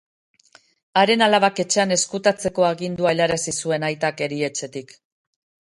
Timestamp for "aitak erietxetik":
3.93-4.99